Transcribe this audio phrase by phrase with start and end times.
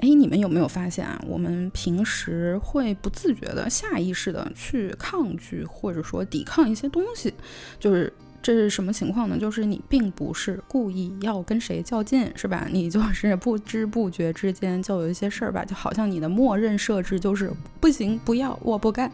[0.00, 1.22] 哎，你们有没有发现啊？
[1.26, 7.32] 我们平时会不自觉的、下意识的去抗拒或者说抵抗一些东西，
[7.78, 8.10] 就是
[8.42, 9.36] 这是什么情况呢？
[9.36, 12.66] 就是你并不是故意要跟谁较劲，是吧？
[12.72, 19.12] 你就是不知不觉之间就有一些事儿吧，就好像你的默认设置就是不行，不要，我不干。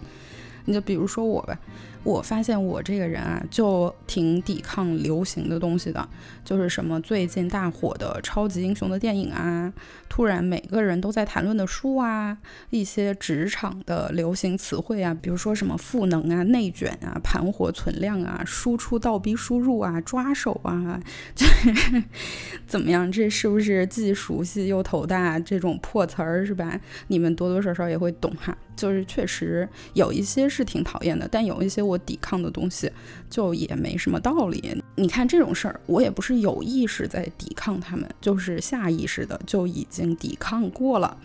[0.67, 1.59] 你就比如说我吧。
[2.05, 6.09] 我发现我这个人啊，就挺抵抗流行的东西的，
[6.45, 9.73] 就是什么最近大火的超级英雄的电影啊，
[10.09, 12.39] 突然每个人都在谈论的书啊，
[12.71, 21.03] 一些职场的流行词汇啊，比如说什么赋能啊、内卷啊、盘活存量啊、输出倒逼输入啊、抓手啊，
[21.35, 22.05] 就是
[22.69, 23.11] 怎么样？
[23.11, 26.81] 这是不是既熟悉又头大这种破词儿是吧？
[27.09, 28.57] 你们多多少少也会懂哈。
[28.77, 32.91] 就是确实有一些是挺讨厌的，但有一些我抵抗的东西
[33.31, 34.81] 就也没什么道理。
[34.95, 41.17] 你看这种事儿，我也不是有意识在抵抗他们，就是下意识的就已经抵抗过了。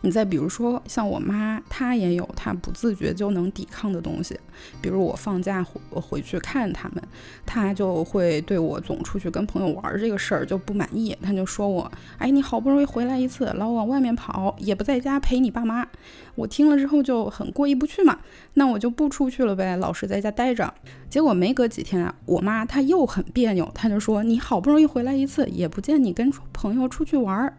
[0.00, 4.38] 你再比如说，像我妈，她也有她不自觉就能抵抗的东西。
[4.80, 7.02] 比如我放假回回去看他们，
[7.46, 11.16] 她就会对我总出去跟朋友玩这个事儿就不满意。
[11.22, 15.86] 她就说我，哎，你好不容易回来一次，老往外面跑，也不在家陪你爸妈。
[16.34, 18.18] 我听了之后就很过意不去嘛，
[18.54, 20.72] 那我就不出去了呗，老实在家待着。
[21.10, 27.56] 结果没隔几天啊，我妈她又很别扭，她就说，你好不容易回来一次，也不见你跟朋友出去玩儿。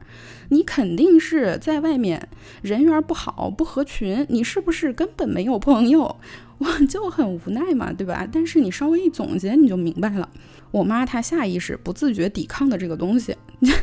[0.50, 2.28] 你肯定是在外面
[2.61, 4.25] 人缘不好，不合群。
[4.30, 6.16] 你是不是根本没有朋友？
[6.59, 8.27] 我就很无奈嘛，对吧？
[8.30, 10.30] 但是你稍微一总结，你就明白了。
[10.72, 13.35] 我妈她下意识、不自觉抵抗的这个东西，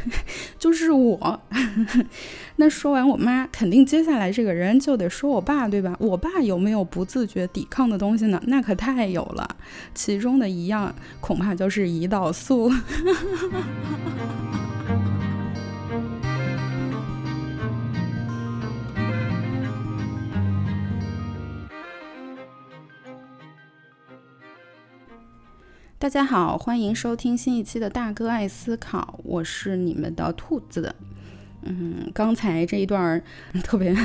[0.59, 1.41] 就是我。
[2.57, 5.97] 那说完我妈，肯定接下来这个人就得说我爸，对吧？
[5.99, 8.41] 我爸有没有不自觉抵抗的东西呢？
[8.47, 9.57] 那可太有了。
[9.95, 12.71] 其中的一样，恐怕就是胰岛素。
[25.99, 30.95] 大家好，欢迎收听新一期的大哥爱思考，我是你们的兔子。
[31.63, 33.23] 嗯，刚才这一段
[33.65, 33.97] 特别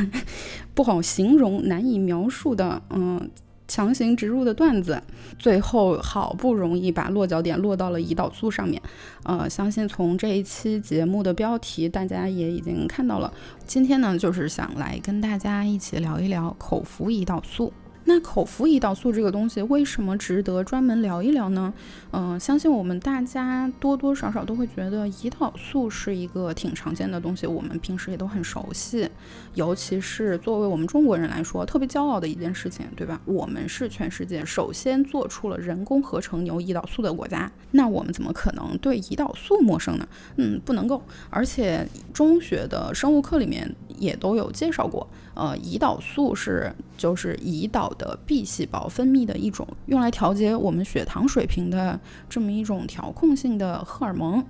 [0.74, 3.30] 不好形容、难以描述的，嗯，
[3.68, 5.04] 强行植入的段子，
[5.38, 8.82] 最后好不容易把落脚点落到了胰岛素上面。
[9.24, 13.32] 呃，相信从这一期节目的标题，大家也已经看到了。
[13.66, 17.74] 今天呢，就是想来跟大家一起聊一聊口服胰岛素。
[18.06, 21.74] 那口服胰岛素这个东西为什么值得专门聊一聊呢？
[22.12, 29.08] 嗯，相信我们大家多多少少都会觉得胰岛素是一个挺常见的东西，我们平时也都很熟悉。
[29.54, 33.22] 尤其是作为我们中国人来说，特别骄傲的一件事情，对吧？
[33.26, 40.08] 我们是全世界首先做出了人工合成牛胰岛素的国家，那我们怎么可能对胰岛素陌生呢？
[40.38, 41.02] 嗯，不能够。
[41.30, 45.08] 而且中学的生物课里面也都有介绍过。
[45.34, 54.46] 呃，胰岛素是就是胰岛的 B 细胞分泌的一种用来调节我们血糖水平的这么一种调控性的荷尔蒙，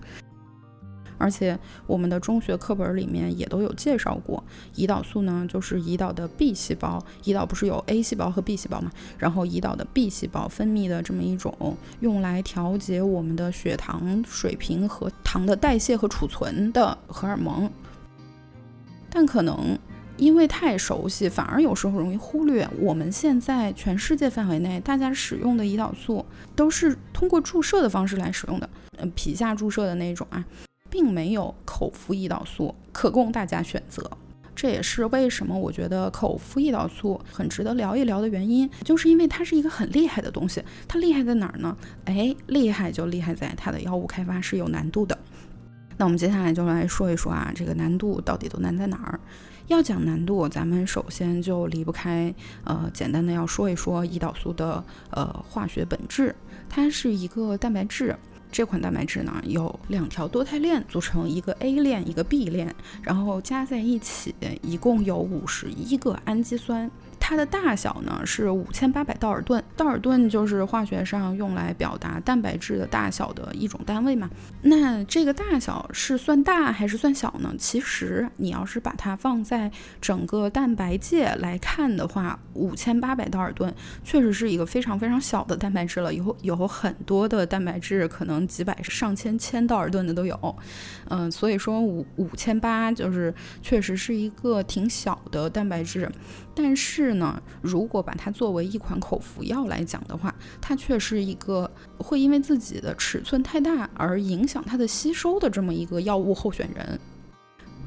[1.17, 1.57] 而且
[1.88, 4.44] 我们的中学课本里面也都有介绍过，
[4.75, 17.72] 胰岛素呢就是胰岛的 B 细胞，胰岛不是有 A 细胞和 B 细胞嘛，然后胰岛的 B 细胞分泌的这么一种用来调节我们的血糖水平和糖的代谢和储存的荷尔蒙，
[19.09, 19.79] 但可能。
[20.18, 22.68] 因为太熟悉，反而有时候容易忽略。
[22.80, 30.46] 我们现在全世界范围内，大家使用的胰岛素都是通过注射的方式来使用的，呃，皮下注射的那种啊，
[30.90, 34.10] 并没有口服胰岛素可供大家选择。
[34.54, 40.62] 这也是为什么我觉得口服胰岛素很值得聊一聊的原因，就是因为它是一个很厉害的东西。
[40.88, 41.76] 它厉害在哪儿呢？
[42.06, 45.18] 哎，厉害就厉害在它的药物开发是有难度的。
[45.98, 49.20] 那我们接下来就来说一说啊，这个难度到底都难在哪儿？
[49.68, 52.34] 要讲难度，咱们首先就离不开
[52.64, 56.36] 呃，简单的要说一说胰岛素的呃化学本质。
[56.70, 58.16] 它是一个蛋白质，
[58.52, 66.90] 这款蛋白质呢有两条多肽链组成一个 A 链一个 B 链，然后加在一起一共有五十一个氨基酸。
[67.23, 74.29] 它的大小呢是五千八百道尔顿，道尔顿就是化学上用来表达蛋白质的大小的一种单位嘛。
[74.63, 77.53] 那这个大小是算大还是算小呢？
[77.57, 79.71] 其实你要是把它放在
[80.01, 83.73] 整个蛋白界来看的话，五千八百道尔顿
[84.03, 86.13] 确实是一个非常非常小的蛋白质了。
[86.13, 90.56] 有有很多的蛋白质可能几百上千千道尔顿的都有，
[91.09, 96.12] 嗯，所以说五五千八就是确实是一个挺小的蛋白质。
[96.53, 107.00] 但是呢，如果把它作为一款口服药来讲的话，它却是一个会因为自己的尺寸太大而影响它的吸收的这么一个药物候选人。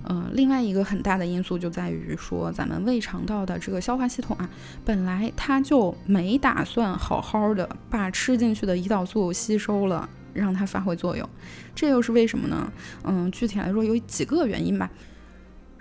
[0.07, 4.49] 嗯，另外一个很大的因素就在于说，咱们胃肠道的这个消化系统啊，
[4.85, 11.27] 本来它就没打算好好的把吃进去的胰岛素吸收了，让它发挥作用。
[11.75, 12.71] 这又是为什么呢？
[13.05, 14.91] 嗯，具体来说有几个原因吧。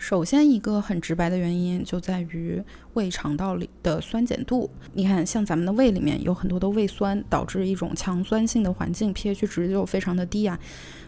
[0.03, 2.61] 首先，一个很直白的原因就在于
[2.93, 4.69] 胃肠道里的酸碱度。
[4.91, 10.59] 你看，像咱们的胃里面有很多的胃酸，导致一种强酸性的环境，pH 值就非常的低啊。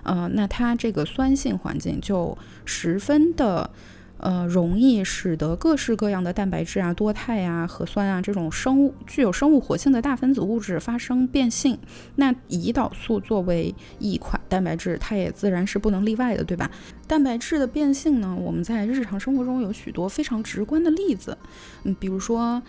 [0.04, 3.70] 呃，那它这个酸性环境就十分的。
[4.18, 11.78] 呃，容易使得各式各样的蛋白质啊、多肽啊、核酸啊这种生物具有生物活性的大分子物质发生变性。
[12.16, 16.72] 那胰岛素作为一款蛋白质，它也自然是不能例外的，对吧？
[17.08, 21.38] 蛋白质的变性呢，我们在日常生活中有许多非常直观的例子，
[21.84, 22.62] 嗯，比如说。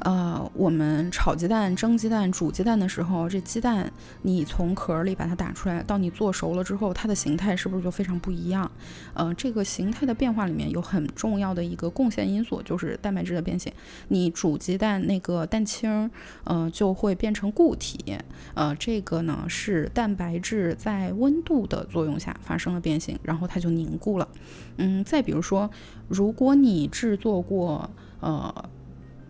[0.00, 3.92] 呃，我们炒鸡蛋、蒸鸡蛋、煮鸡蛋的时候，这鸡蛋
[4.22, 8.70] 你从壳里把它打出来，到你做熟了之后，它的形态是不是就非常不一样？
[9.12, 13.70] 呃，这个形态的变化里面有很重要的一个贡献因素，就是蛋白质的变性。
[14.08, 16.10] 你煮鸡蛋那个蛋清，
[16.44, 18.16] 呃，就会变成固体。
[18.54, 24.26] 呃，这个呢是蛋白质在温度的作用下发生了变形，然后它就凝固了。
[24.78, 25.70] 嗯，再比如说，
[26.08, 28.64] 如果你制作过，呃。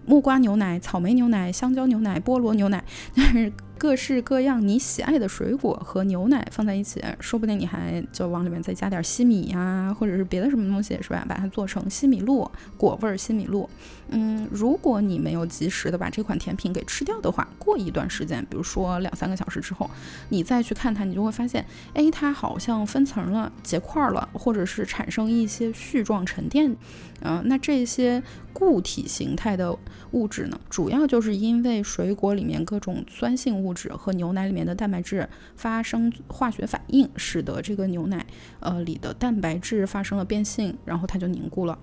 [0.07, 11.25] 木瓜牛奶、草莓牛奶、香蕉牛奶、菠萝牛奶，就是各式各样你喜爱的水果和牛奶放在一起，说不定你还就往里面再加点西米呀，或者是别的什么东西，是吧？
[11.29, 13.69] 把它做成西米露果味西米露。
[14.13, 19.89] 嗯，如果你没有及时的把这款甜品给吃掉的话，过一段时间，比如说两三个小时之后，
[20.31, 21.65] 你再去看它，你就会发现，
[21.95, 26.77] 哎，它好像分层了、结块了，或者是产生一些絮状沉淀。
[27.23, 28.23] 嗯，那这些
[28.53, 29.77] 固体形态的
[30.13, 38.27] 物质呢，主要就是因为水果里面各种酸性物质和牛奶里面的蛋白质发生化学反应，使得这个牛奶
[38.59, 41.79] 呃里的蛋白质发生了变性，然后它就凝固了。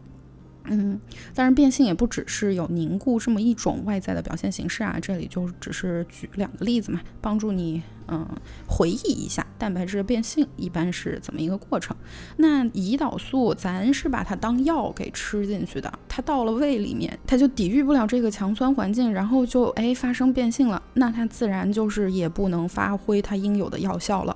[0.69, 0.99] 嗯，
[1.33, 8.27] 当然变性也不只是有凝固这么一种外在的表现形式啊，这里就只是举两个例子嘛，帮助你嗯
[8.67, 11.95] 回忆一下蛋白质变性一般是怎么一个过程。
[12.37, 24.35] 那胰岛素咱是把它当药给吃进去的，它到了胃里面，它就抵御不了这个强酸环境，然后就哎发生变性了，那它自然就是也不能发挥它应有的药效了。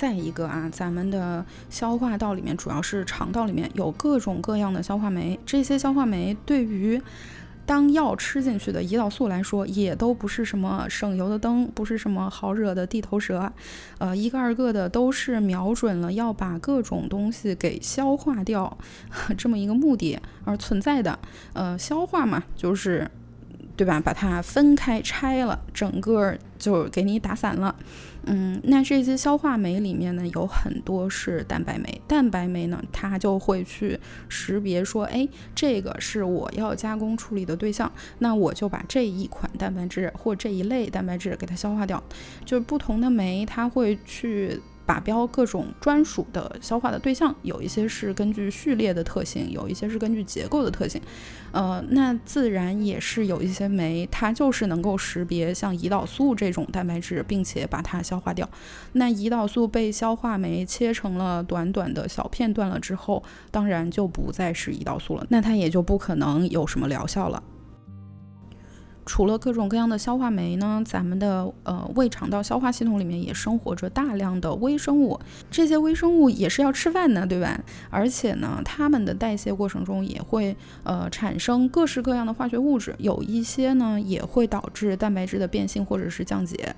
[0.00, 6.98] 再一个啊，咱们的消化道里面，主要是肠道里面有各种各样的消化酶，这些消化酶对于
[7.66, 13.52] 当药吃进去的胰岛素来说，也都不是什么省油的灯，不是什么好惹的地头蛇，
[13.98, 18.78] 呃，一个二个的都是瞄准了要把各种东西给消化掉
[19.36, 21.18] 这么一个目的而存在的。
[21.52, 23.06] 呃，消化嘛，就是
[23.76, 24.00] 对吧？
[24.00, 27.76] 把它分开拆了，整个就给你打散了。
[28.24, 32.00] 嗯，那这些消化酶里面呢，有很多是蛋白酶。
[32.06, 42.02] 蛋白酶呢，它就会去识别说，哎，这个是我要加工处理的对象，那我就把这一款蛋白质或这一类蛋白质给它消化掉。
[42.44, 44.60] 就是不同的酶，它会去。
[44.90, 51.00] 靶标各种专属的消化的对象，有一些是根据序列的特性，有一些是根据结构的特性。
[51.52, 58.48] 呃，那自然也是有一些酶，它就是能够识别像胰岛素这种蛋白质，并且把它消化掉。
[58.94, 63.22] 那胰岛素被消化酶切成了短短的小片段了之后，
[63.52, 67.40] 当然就不再是胰岛素了，那它也就不可能有什么疗效了。
[69.06, 75.18] 除了各种各样的消化酶呢，咱们的呃胃肠道消化系统里面也生活着大量的微生物，
[75.50, 77.60] 这些微生物也是要吃饭的，对吧？
[77.90, 86.74] 而且呢，它们的代谢过程中也会呃产生各式各样的化学物质，有一些呢也会导致蛋白质的变性或者是降解。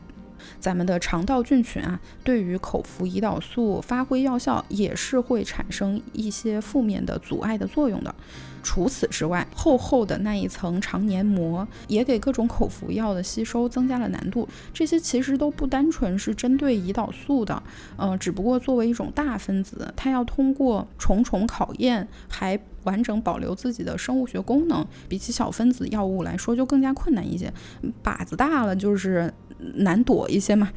[0.62, 8.14] 咱们的肠道菌群啊，对于口服胰岛素发挥药效，也是会产生一些负面的阻碍的作用的。
[8.62, 14.48] 除此之外，厚厚的那一层肠黏膜也给各种口服药的吸收增加了难度。
[14.72, 17.60] 这些其实都不单纯是针对胰岛素的，
[17.96, 27.52] 呃，只不过作为一种大分子，它要通过重重考验，还完整保留自己的生物学功能，比起小分子药物来说就更加困难一些。
[28.00, 29.32] 靶子大了就是
[29.74, 30.70] 难躲一些嘛。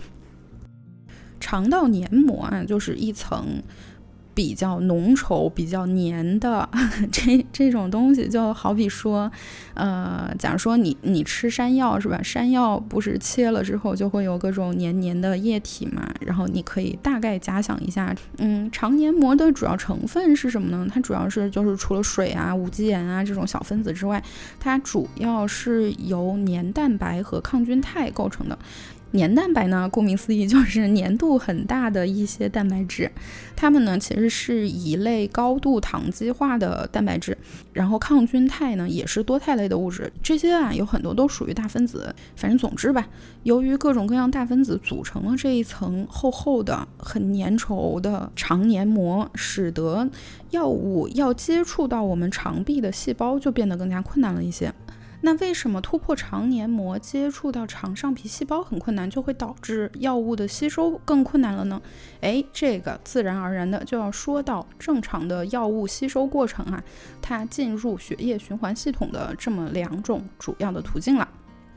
[1.39, 3.61] 肠道黏膜啊，就是一层。
[4.35, 6.69] 比较浓稠、比较黏的
[7.11, 9.31] 这这种东西，就好比说，
[9.73, 12.21] 呃，假如说你你吃山药是吧？
[12.21, 16.07] 山药不是切了之后就会有各种黏黏的液体嘛？
[16.19, 20.85] 然后你可以大概假想一下，嗯，肠黏膜的主要成分是什么呢？
[20.91, 24.21] 它主要是就是除了水啊、无机盐啊这种小分子之外，
[24.59, 28.59] 它主要是由黏蛋白和抗菌肽构成的。
[29.11, 33.09] 黏蛋白呢，顾名思义就是粘度很大的一些蛋白质，
[33.55, 37.37] 它们呢其实是一类高度糖基化的蛋白质，
[37.71, 42.13] 然后抗菌肽呢也是多肽类的物质，这些啊有很多都属于大分子。
[42.35, 43.07] 反正总之吧，
[43.43, 50.09] 由于各种各样大分子组成了这一层厚厚的、很粘稠的肠黏膜，使得
[50.49, 54.73] 药物要接触到我们肠壁的细胞就变得更加困难了一些。
[55.25, 61.81] 那为什么突破肠黏膜接触到肠上皮细胞很困难，就会导致药物的吸收更困难了呢？
[62.21, 66.83] 哎，这个自然而然的就要说到正常的药物吸收过程啊，
[67.23, 71.27] 它进入血液循环系统的这么两种主要的途径了。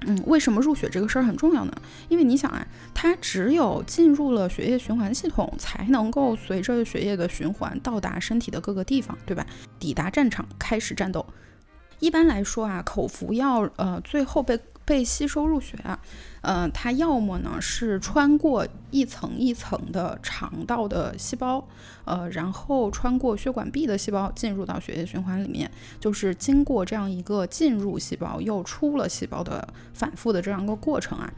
[0.03, 1.73] 嗯，为什么入血这个事儿很重要呢？
[2.11, 9.47] 因为你想啊，它只有进入了血液循环系统，才能够随着血液的循环到达身体的各个地方，对吧？
[9.79, 11.25] 抵达战场，开始战斗。
[11.99, 15.99] 一般来说啊，口服药呃最后被被吸收入血啊，
[16.41, 21.63] 呃它要么呢是穿过一层一层的肠道的细胞，
[22.05, 31.31] 呃然后穿过血管壁的细胞进入到血液循环里面，就是经过这样一个进入细胞又出了细胞的反复的这样一个过程啊。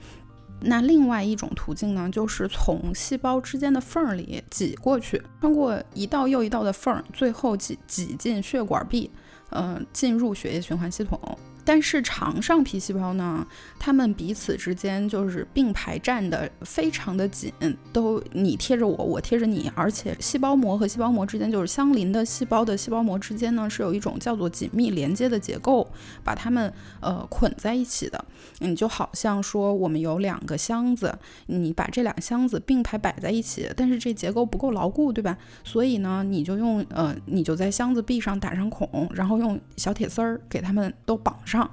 [0.63, 9.11] 那另外一种途径呢，就是从细胞之间的缝儿里挤过去，穿过一道又一道的缝儿，最后挤挤进血管壁。
[9.51, 11.19] 嗯，进入血液循环系统。
[11.65, 13.47] 但是肠上皮细胞呢，
[13.79, 17.53] 它们彼此之间就是并排站的非常的紧，
[17.93, 25.87] 都你贴着我，我贴着你，而且细胞膜和细胞膜之间就是相邻的细胞的细胞膜之间呢，是有一种叫做紧密连接的结构，
[26.25, 28.25] 把它们呃捆在一起的。
[28.61, 35.37] 你就好像说我们有两个箱子，你把这两箱子并排摆在一起，但是这结构不够牢固，对吧？
[35.63, 41.39] 所以呢，你就用呃，你就在箱子壁上打上孔，然后用小铁丝儿给它们都绑。
[41.51, 41.69] 上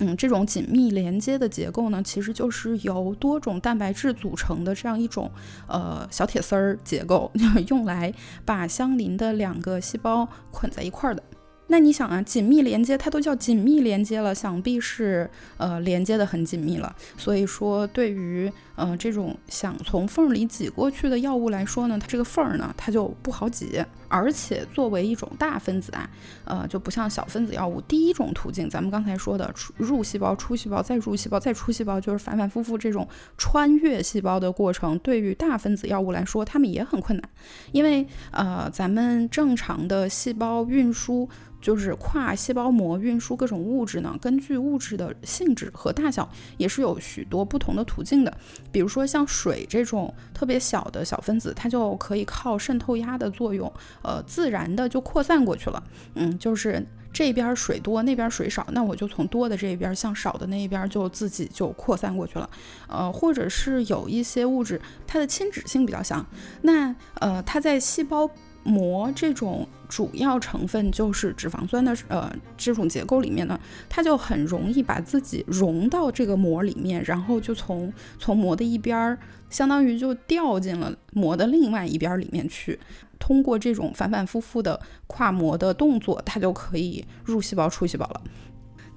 [0.00, 5.28] 嗯，这种紧密连接的结构呢，其实就是由多种蛋白质组成的这样一种
[5.66, 7.28] 呃小铁丝儿结构，
[7.66, 11.22] 用来把相邻的两个细胞捆在一块儿的。
[11.66, 16.94] 那你想啊，紧密连接它都叫紧密连接了，想必是呃连接的很紧密了。
[17.16, 23.84] 所以说，对于呃这种想从缝里挤过去的药物来说呢，它这个缝儿呢，它就不好挤。
[24.08, 26.10] 而且作为一种大分子啊，
[26.44, 37.30] 呃就不像小分子药物，第一种途径，咱们刚才说的出入细胞、出细胞、再入细胞、再出细胞，就是反反复复这种穿越细胞的过程，对于大分子药物来说，它们也很困难，
[37.72, 41.28] 因为呃咱们正常的细胞运输。
[41.60, 48.32] 就是跨细胞膜运输各种物质呢，根据物质的性质和大小，也是有许多不同的途径的。
[48.70, 53.70] 比如说像水这种特别小的小分子，它就可以靠渗透压的作用，
[54.02, 55.82] 呃，自然的就扩散过去了。
[56.14, 62.48] 嗯，就是这边水多，那边水少，那我就从多的这一边向少的那一边就自己就扩散过去了。
[62.88, 66.24] 呃，或者是有一些物质，它的亲脂性比较强，
[66.62, 68.30] 那呃，它在细胞。
[68.64, 82.78] 膜这种主要成分就是脂肪酸的，呃，这种结构里面呢，它就很容易把自己融到这个膜里面，然后就从从膜的一边儿，相当于就掉进了膜的另外一边里面去。
[83.18, 88.22] 通过这种反反复复的跨膜的动作，它就可以入细胞、出细胞了。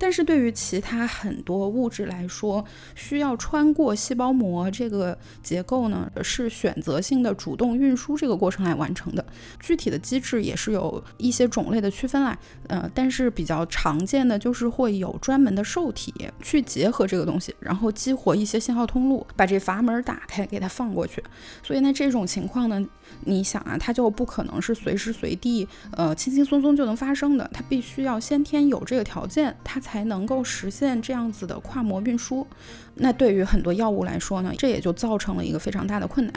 [0.01, 2.65] 但是对于其他很多物质来说，
[2.95, 9.23] 需要穿过细胞膜这个结构呢，是选择性的主动运输这个过程来完成的。
[9.59, 12.35] 具体的机制也是有一些种类的区分啦，
[12.67, 21.23] 呃，但是比较常见的就是会有专门的受体去结合这个东西，然后激活一些信号通路，把这阀门打开，给它放过去。
[21.61, 22.83] 所以呢，这种情况呢，
[23.25, 29.90] 你想啊，它就不可能是随时随地，呃，轻轻松松就能发生的，它必须要先天有这个条件，它才。
[29.91, 32.47] 才能够实现这样子的跨膜运输，
[32.95, 36.33] 那对于很多药物来说呢，这也就造成了一个非常大的困难。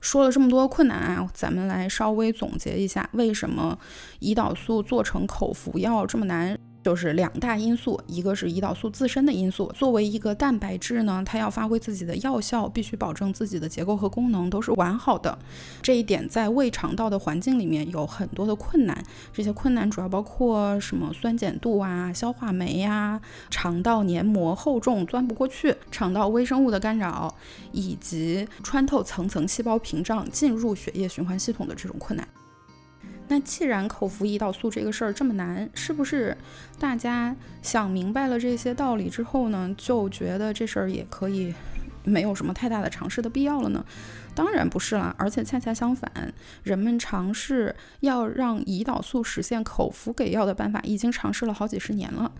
[0.00, 3.78] 说了这么多困难啊，咱们来稍微总结一下，为什么
[4.18, 6.58] 胰岛素做成口服药这么难？
[6.86, 9.66] 就是两大因素，一个是胰岛素自身的因素。
[9.74, 15.36] 作为一个蛋白质呢，它要发挥自己的药效，必须保证自己的结构和功能都是完好的。
[15.82, 19.04] 这一点在胃肠道的环境里面有很多的困难。
[19.32, 27.34] 这些困难主要包括什么酸碱度啊、消化酶呀、肠道黏膜厚重钻不过去、肠道微生物的干扰，
[27.72, 32.24] 以及穿透层层细胞屏障进入血液循环系统的这种困难。
[33.28, 36.36] 那既然口服胰岛素这个事儿这么难，是不是
[36.78, 41.52] 大家想明白了这些道理之后呢，就觉得这事儿也可以
[42.04, 43.84] 没有什么太大的尝试的必要了呢？
[44.34, 52.30] 当然不是啦，而且恰恰相反，人们尝试要让胰岛素实现口服给药的办法已经尝试了好几十年了。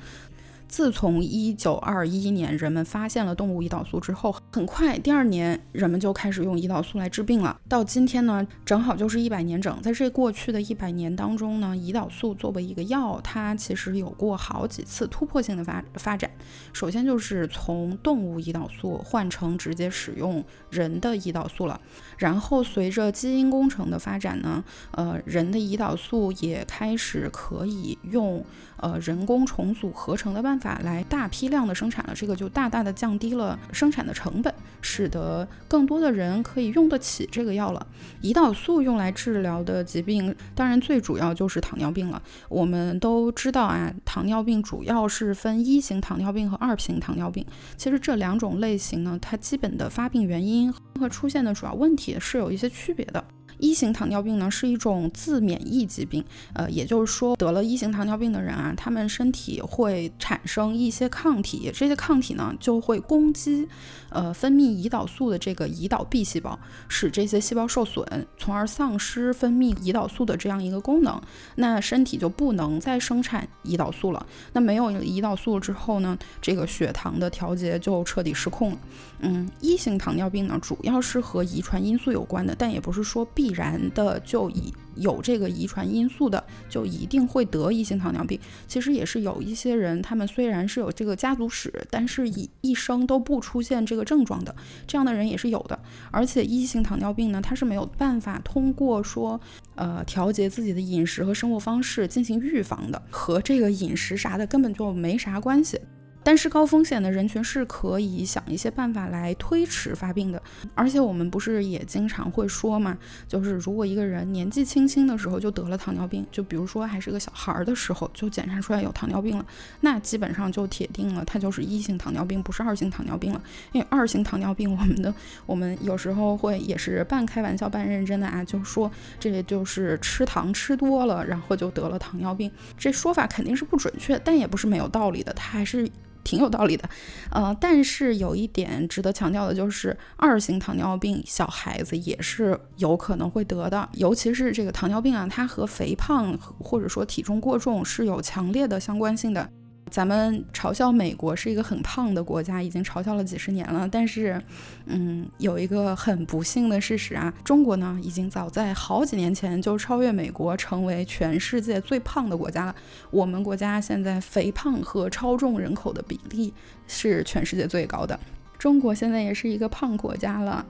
[0.69, 7.59] 自从一九二一年人们发现了动物胰岛素之后，很快第二年人们就开始用胰岛素来治病了。
[7.69, 9.81] 到今天呢，正好就是一百年整。
[9.81, 16.31] 在这过去的一百年当中呢，胰岛素作为一个药，它其实有过好几次突破性的发发展。
[16.73, 21.81] 首先就是从动物胰岛素换成直接使用人的胰岛素了。
[22.19, 28.45] 然后随着基因工程的发展呢，呃，人的胰岛素也开始可以用
[28.79, 37.87] 呃人工重组合成的办法来大批量的生产了，这个就大大的降低了生产的成本，使得更多的人可以用得起这个药了。
[38.23, 42.21] 胰岛素用来治疗的疾病，当然最主要就是糖尿病了。
[42.49, 47.45] 我们都知道啊，糖尿病主要是分一型糖尿病和二型糖尿病。
[47.77, 52.17] 其实这两种类型呢，它基本的发病原因和出现的主要问题。
[52.19, 53.23] 是有一些区别的。
[53.59, 63.69] 一型糖尿病呢是一种自免疫疾病，呃，也就是说得了一型糖尿病的人啊，他们身体会产生一些抗体，这些抗体呢就会攻击，
[64.11, 66.59] 呃，分泌胰岛素的这个胰岛 B 细胞，
[66.89, 71.21] 使这些细胞受损，从而丧失分泌胰岛素的这样一个功能，
[71.57, 74.27] 那身体就不能再生产胰岛素了。
[74.53, 78.79] 那没有胰岛素之后呢，这个血糖的调节就彻底失控了。
[79.19, 83.57] 嗯，一型糖尿病呢主要是和遗传因素有关的，但也不是说必。
[83.57, 88.39] 然的就以有这个遗传因素的，就一定会得一型糖尿病。
[88.69, 94.55] 其实也是有一些人，他们虽然是有这个家族史，但是以一生都不出现这个症状的，
[94.87, 95.79] 这样的人也是有的。
[96.11, 99.41] 而且一型糖尿病呢，它是没有办法通过说，
[99.75, 105.81] 呃，调节自己的饮食和生活方式进行预防的，和这个饮食啥的根本就没啥关系。
[106.27, 110.43] 但是高风险的人群是可以想一些办法来推迟发病的，
[110.75, 119.47] 而且我们不是也经常会说嘛，就是如果一个人年纪轻轻的时候就得了糖尿病，就比如说还是个小孩儿的时候就检查出来有糖尿病了，
[119.83, 123.41] 那基本上就铁定了他就是一型糖尿病，不是二型糖尿病了。
[123.71, 125.15] 因为二型糖尿病，我们的
[125.47, 128.91] 我们有时候会也是半开玩笑半认真的啊，就说
[129.21, 132.51] 这就是吃糖吃多了，然后就得了糖尿病。
[132.77, 135.89] 这说法肯定是不准确，但也不是没有道理的，它还是。
[136.27, 136.91] 挺有道理的，
[137.31, 149.49] 呃，但是有一点值得强调的就是，二型糖尿病小孩子也是有可能会得的，尤其是这个糖尿病啊，它和肥胖或者说体重过重是有强烈的相关性的。
[149.89, 153.89] 咱们嘲笑美国是一个很胖的国家，已经嘲笑了几十年了。
[153.89, 154.41] 但是，
[154.87, 162.75] 嗯，有一个很不幸的事实啊，中国呢已经早在好几年前就超越美国，成为全世界最胖的国家了。
[163.11, 166.53] 我们国家现在肥胖和超重人口的比例
[166.87, 168.19] 是全世界最高的。
[168.59, 170.67] 中国现在也是一个胖国家了。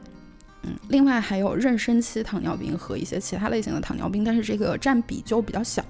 [0.62, 5.82] 嗯，另外还有妊娠期糖尿病和一些其他类型的糖尿病，但是这个占比就比较小。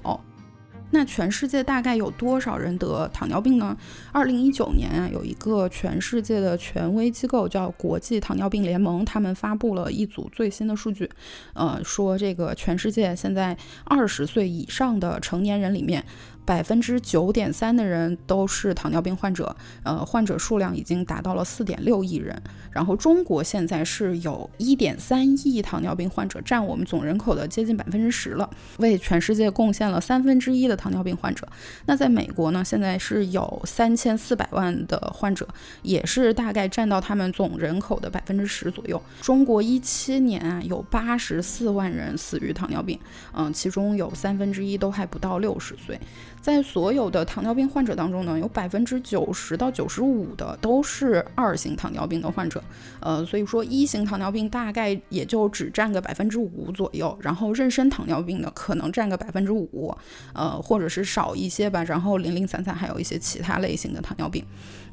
[0.91, 3.77] 那全世界大概有多少人得糖尿病呢？
[4.13, 11.11] 二零一九年啊，有一个全世界的权威机构叫国际糖尿病联盟，他们发布了一组最新的数据，
[11.55, 16.05] 呃，说这个全世界现在二十岁以上的成年人里面。
[16.47, 22.41] 百分之九点三的人都是糖尿病患者，呃，患者数量已经达到了四点六亿人。
[22.71, 31.47] 然后中国现在是有一点三亿糖尿病患者，占我们总人口的接近百分之十了，为全世界贡献了三分之一的糖尿病患者。
[31.87, 35.47] 那在美国呢，现在是有三千四百万的患者，
[35.83, 39.03] 也是大概占到他们总人口的百分之十左右。
[39.21, 42.97] 中国一七年啊，有八十四万人死于糖尿病，
[43.33, 45.99] 嗯，其中有三分之一都还不到六十岁。
[46.47, 52.63] 在所有的糖尿病患者当中呢，有百分之九十到九十五的都是二型糖尿病的患者，
[53.01, 59.93] 呃，所以说一型糖尿病大概也就只占个百分之五左右，然后妊娠糖尿病呢可能占个百分之五，
[60.35, 64.45] 呃，或者是少一些吧，然后零零散散还有一些其他类型的糖尿病，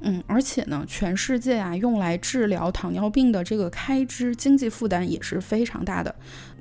[0.02, 6.16] 嗯，而且呢，全世界啊用来治疗糖尿病的这个开支经济负担也是非常大的。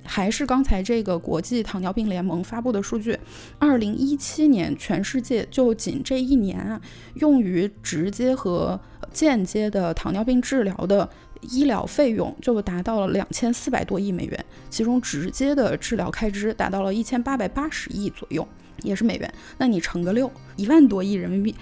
[0.04, 3.18] 还是刚才这个国际糖尿病联盟发布的数据，
[3.58, 6.80] 二零一七年全世界就仅这一年啊，
[7.14, 8.78] 用于直接和
[9.12, 11.08] 间接的糖尿病治疗的
[11.42, 18.46] 医疗费用就达到了两千四百多亿美元，其中直接的治疗开支达到了一千八百八十亿左右，
[18.82, 19.34] 也是美元。
[19.58, 21.54] 那你乘个六，一万多亿人民币。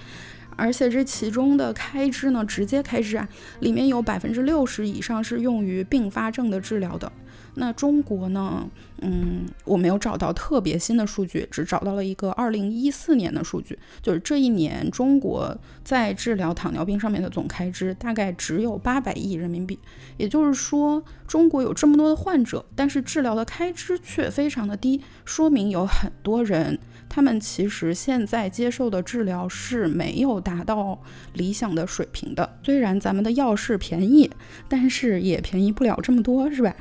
[0.57, 3.27] 而且这其中的开支呢，直接开支啊，
[3.61, 7.11] 里面有百分之六十以上是用于并发症的治疗的。
[7.55, 8.69] 那中国呢？
[9.03, 19.79] 嗯，我没有找到特别新的数据，只找到了一个二零一四年的数据，就是这一年中国在治疗糖尿病上面的总开支大概只有八百亿人民币。
[20.17, 26.77] 也就是说，中国有这么多的患者，但是治疗的开支却非常的低，说明有很多人
[27.09, 31.01] 他们其实现在接受的治疗是没有达到
[31.33, 32.57] 理想的水平的。
[32.63, 34.29] 虽然咱们的药是便宜，
[34.69, 36.75] 但是也便宜不了这么多，是吧？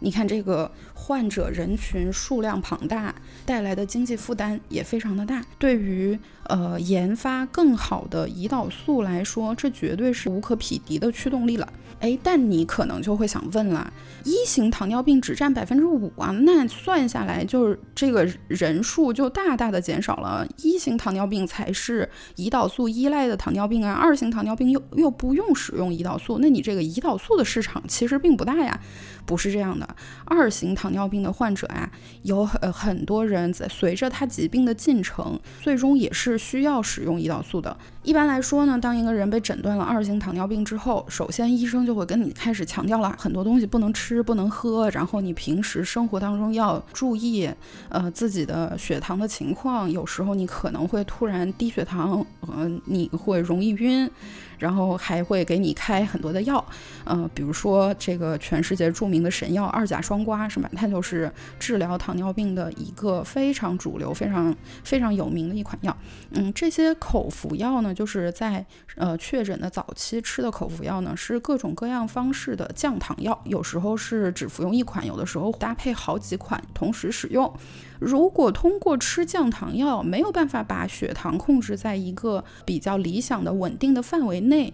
[0.00, 5.44] 你看这个患者人群数量庞大，带来的经济负担也非常的大。
[5.58, 11.72] 对于呃研发更好的胰岛素来说，这绝对是无可匹敌的驱动力了。
[12.00, 20.46] 哎，但你可能就会想问了，一型糖尿病只占百分之五啊，那算下来就是这个人数就大大的减少了。
[20.62, 28.80] 一型糖尿病才是胰岛素依赖的糖尿病啊，二型糖尿病又又不用使用胰岛素，那你这个胰岛素的市场其实并不大呀。
[29.28, 29.86] 不是这样的，
[30.24, 31.90] 二型糖尿病的患者啊，
[32.22, 37.76] 有很很多人在随着他疾病的进程，最终也是需要使用胰岛素的。
[38.08, 47.50] 一般来说呢，当一个人被诊断了二型糖尿病之后，首先医生就会跟你开始强调了很多东西不能吃、不能喝，然后你平时生活当中要注意，
[47.90, 54.10] 呃，自己的血糖的情况，有时候你可能会突然低血糖，嗯，你会容易晕。
[54.58, 56.64] 然后还会给你开很多的药，
[57.04, 60.68] 呃，比如说这个全世界著名的神药二甲双胍，是吧？
[60.74, 65.96] 它就是治疗糖尿病的一个非常主流、非常非常有名的一款药。
[66.32, 77.52] 嗯，这些口服药呢，就是在呃确诊的早期吃的口服药呢，是各种各样方式的降糖药，有时候是只服用一款，有的时候搭配好几款同时使用。
[77.98, 84.72] 如果通过吃降糖药没有办法把血糖控制在一个比较理想的稳定的范围内，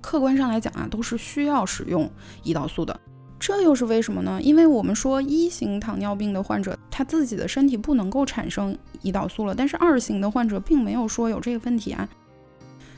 [0.00, 2.10] 客观上来讲啊，都是需要使用
[2.42, 2.98] 胰岛素的。
[3.38, 4.42] 这又是为什么呢？
[4.42, 12.08] 因为我们说一型糖尿病的患者他自己的身体不能够产生胰岛素了，但是二型的患者并没有说有这个问题啊。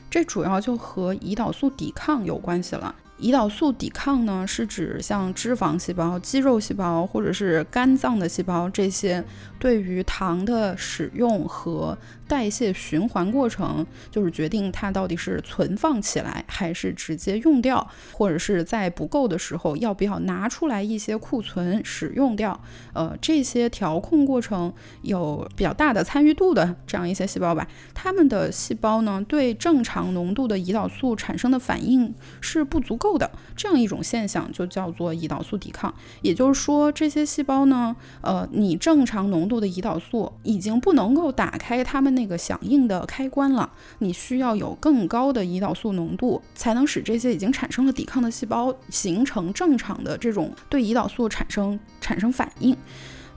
[0.09, 2.95] 这主要就和胰岛素抵抗有关系了。
[3.19, 9.21] 胰岛素抵抗呢，是指像脂肪细胞、肌肉细胞或者是肝脏的细胞这些，
[9.59, 11.97] 对于糖的使用和
[12.29, 22.57] 代谢循环过程，就是决定它到底是存放起来，还是直接用掉，或者是在不够的时候要不要拿出来一些库存使用掉。
[22.93, 33.09] 呃，这些调控过程有比较大的参与度的这样一些细胞吧，它们的细胞呢，对正常浓度的胰岛素产生的反应是不足够。
[33.09, 52.75] 的这样一种现象就叫做胰岛素抵抗，也就是说，这些细胞呢，呃，你正常浓度的胰岛素已经不能够打开它们那个响应的开关了，你需要有更高的胰岛素浓度，才能使这些已经产生了抵抗的细胞形成正常的这种对胰岛素产生产生反应。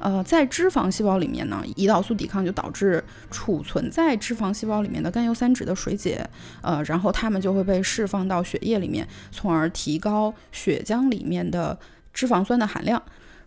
[0.01, 6.29] 呃，在脂肪细胞里面呢，胰岛素抵抗就导致储存在脂肪细胞里面的甘油三酯的水解，
[6.61, 11.79] 呃，然后它们就会被释放到血液里面，从而提高血浆里面的
[12.13, 13.01] 脂肪酸的含量。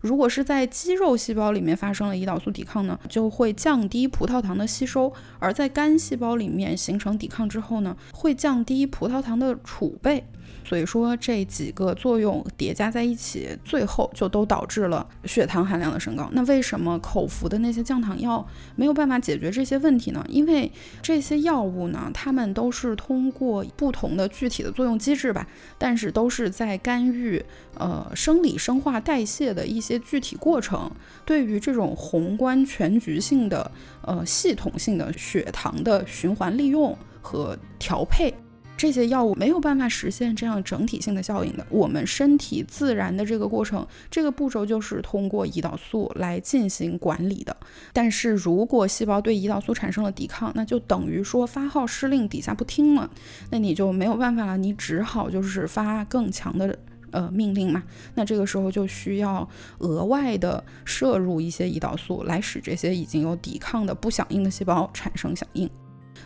[0.05, 10.23] 如果是在肌肉细胞里面发生了胰岛素抵抗呢，就会降低葡萄糖的吸收；而在肝细胞里面形成抵抗之后呢，会降低葡萄糖的储备。
[10.65, 16.27] 所以说这几个作用叠加在一起，最后就都导致了血糖含量的升高。
[16.33, 20.25] 那为什么口服的那些降糖药没有办法解决这些问题呢？
[20.27, 20.71] 因为
[21.03, 25.45] 这些药物呢，它们都是通过不同的具体的作用机制吧，
[25.77, 27.43] 但是都是在干预
[27.77, 30.91] 呃生理生化代谢的一些具体过程。
[31.23, 33.69] 对于这种宏观全局性的
[34.01, 38.33] 呃系统性的血糖的循环利用和调配。
[38.77, 41.65] 这些药物没有办法实现这样整体性的效应的。
[41.69, 47.55] 我们身体自然的这个过程，这个步骤就是通过胰岛素来进行管理的。
[47.93, 53.09] 但是如果细胞对胰岛素产生了抵抗，那就等于说发号施令底下不听了，
[53.49, 56.77] 那你就没有办法了，你只好就是发更强的
[57.11, 57.81] 呃命令嘛。
[58.15, 59.47] 那这个时候就需要
[59.79, 65.69] 额外的摄入一些胰岛素，来使这些已经有抵抗的不响应的细胞产生响应。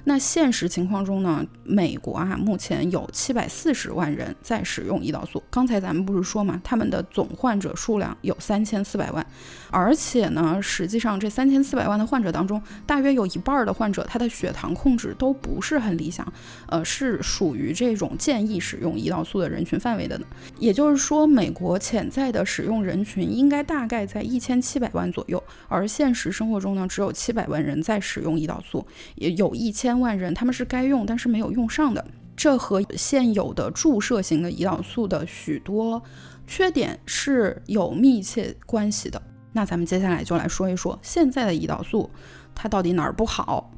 [0.05, 1.45] 那现实情况中呢？
[1.63, 5.43] 美国啊，目前有七百四十万人在使用胰岛素。
[5.51, 9.23] 刚才咱们不是说嘛，他们的总患者数量有三千四百万，
[9.69, 16.25] 而且呢，实际上这三千四百万的患者当中，大约有一半的患者他的血糖控制都不是很理想，
[16.67, 20.25] 呃，是属于这种建议使用胰岛素的人群范围的呢。
[20.57, 28.83] 也就是说，美国潜在的使用人群应该大概在一千七百万左右，而现实生活中呢，只有七百万人在使用胰岛素，
[29.13, 29.88] 也有一千。
[29.89, 32.05] 千万人他们是该用，但是没有用上的，
[32.37, 35.99] 这和现有的注射型的胰岛素的许多
[36.45, 39.19] 缺点是有密切关系的。
[39.51, 42.07] 那咱们接下来就来说一说现在的胰岛素，
[42.53, 43.71] 它到底哪儿不好？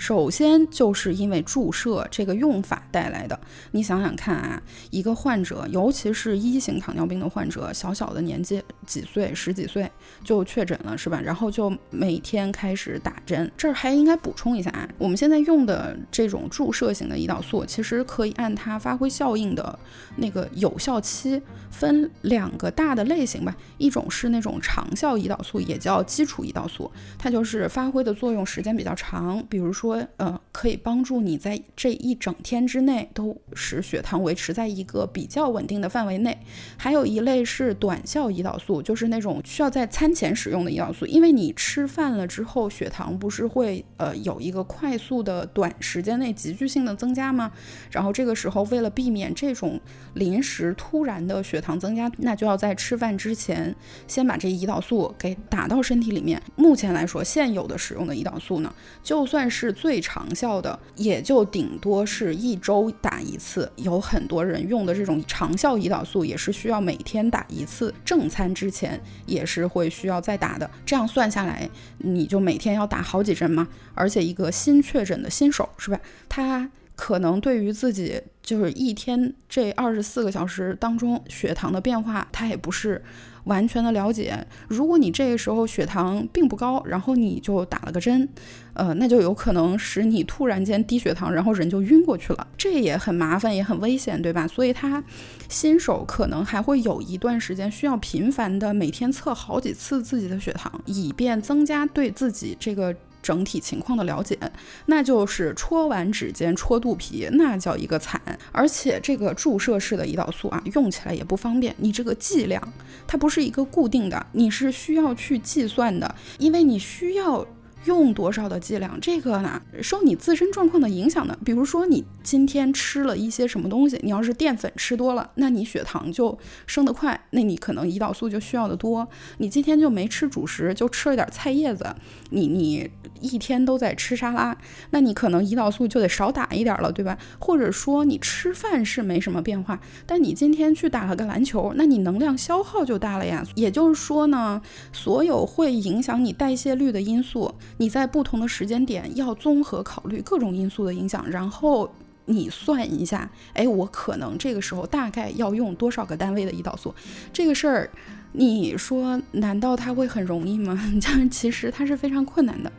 [0.00, 3.38] 首先就是因为注射这个用法带来的。
[3.72, 4.60] 你想想看啊，
[4.90, 9.86] 一个患者，尤其是一型糖尿病的患者，小小的年纪几岁，十几岁
[10.24, 11.20] 就确诊了，是吧？
[11.22, 13.52] 然后就每天开始打针。
[13.58, 19.78] 这儿还应该补充一下啊，我们现在用的这种注射型的胰岛素，其实可以按它发挥效应的
[20.16, 23.56] 那个有效期分两个大的类型吧。
[23.78, 30.06] 一种是那种长效胰岛素，也叫基础胰岛素，它就是发挥的作用时间比较长，比如说。
[30.16, 36.38] 呃，可以帮助你在这一整天之内都使血糖维持在一个比较稳定的范围内。
[36.76, 47.50] 还有一类是短效胰岛素，就是那种需要在餐前使用的胰岛素，因为你吃饭了之后，血糖不是会呃有一个快速的短时间内急剧性的增加吗？
[47.90, 49.80] 然后这个时候为了避免这种
[50.14, 53.74] 临时突然的血糖增加，那就要在吃饭之前
[54.06, 56.40] 先把这胰岛素给打到身体里面。
[56.56, 70.70] 目前来说，现有的使用的胰岛素呢，就算是最长效的也就顶多是一周打一次，有很多人用的这种长效胰岛素也是需要每天打一次，正餐之前也是会需要再打的。
[70.86, 71.68] 这样算下来，
[71.98, 73.66] 你就每天要打好几针嘛。
[73.94, 76.00] 而且一个新确诊的新手是吧？
[76.28, 83.02] 他可能对于自己就是一天这二十四个小时当中血糖的变化，他也不是。
[83.44, 88.28] 完全的了解，如果你这个时候血糖并不高，然后你就打了个针，
[88.74, 94.46] 呃，那就有可能使你突然间低血糖，然后人就晕过去了，这也很麻烦，也很危险，对吧？
[94.46, 95.02] 所以他
[95.48, 102.94] 新手可能还会有一段时间需要频繁的每天测好几次自己的血糖，以便增加对自己这个。
[103.22, 104.38] 整体情况的了解，
[104.86, 108.20] 那就是戳完指尖戳肚皮，那叫一个惨。
[108.52, 111.74] 而且这个注射式的胰岛素啊，用起来也不方便。
[111.78, 112.72] 你这个剂量，
[113.06, 117.46] 它不是一个固定的，你是需要去计算的，因为你需要。
[117.86, 121.34] 用多少的剂量，这个呢受你自身状况的影响的。
[121.42, 129.08] 比如说你今天吃了一些什么东西，你要是淀粉吃多了，那你血糖就升得快，那你可能胰岛素就需要的多。
[129.38, 131.86] 你今天就没吃主食，就吃了点菜叶子，
[132.28, 134.56] 你你一天都在吃沙拉，
[134.90, 137.16] 那你可能胰岛素就得少打一点了，对吧？
[137.38, 143.46] 或者说你吃饭是没什么变化，但你今天去打了个篮球，那你能量消耗就大了呀。
[143.54, 144.60] 也就是说呢，
[144.92, 147.54] 所有会影响你代谢率的因素。
[147.78, 151.92] 你在不同的时间点要综合考虑各种因素的影响，然后
[152.26, 156.94] 你算一下，哎，我可能这个时候大概要用多少个单位的胰岛素？
[157.32, 157.90] 这个事儿，
[158.32, 160.80] 你说难道它会很容易吗？
[161.30, 162.70] 其实它是非常困难的。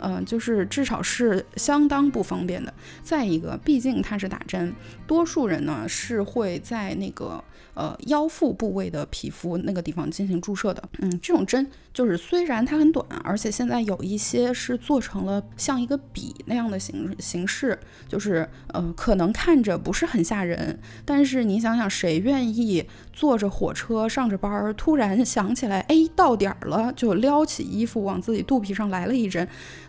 [0.00, 2.72] 嗯，就是至少是相当不方便的。
[3.02, 4.74] 再一个，毕竟它是打针，
[5.06, 7.42] 多数人呢是会在那个
[7.74, 10.82] 呃腰腹部位的皮肤那个地方进行注射的。
[10.98, 29.46] 嗯，这种针就是虽然它很短，而且现在有一些是做成了像一个笔那样的形形式，就是呃可能看着不是很吓人，但是你想想，谁愿意坐着火车上着班儿，突然想起来，哎，到点儿了，就撩起衣服往自己肚皮上来了一针。